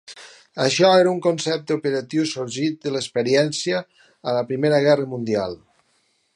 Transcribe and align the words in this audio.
Això 0.63 0.87
era 1.01 1.11
un 1.15 1.19
concepte 1.25 1.77
operatiu 1.81 2.25
sorgit 2.31 2.81
de 2.87 2.95
l'experiència 2.95 3.85
a 4.33 4.37
la 4.39 4.43
Primera 4.53 4.81
Guerra 4.89 5.07
Mundial. 5.17 5.59